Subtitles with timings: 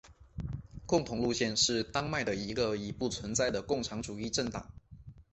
[0.87, 4.73] 共同路线是丹麦的一个已不存在的共产主义政党。